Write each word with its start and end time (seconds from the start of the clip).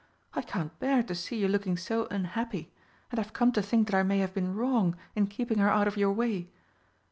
I 0.33 0.41
can't 0.41 0.79
bear 0.79 1.03
to 1.03 1.13
see 1.13 1.37
you 1.37 1.47
looking 1.47 1.77
so 1.77 2.07
unhappy, 2.07 2.71
and 3.11 3.19
I've 3.19 3.33
come 3.33 3.51
to 3.51 3.61
think 3.61 3.85
that 3.91 3.95
I 3.99 4.01
may 4.01 4.17
have 4.17 4.33
been 4.33 4.55
wrong 4.55 4.95
in 5.15 5.27
keeping 5.27 5.59
her 5.59 5.69
out 5.69 5.87
of 5.87 5.95
your 5.95 6.11
way. 6.11 6.49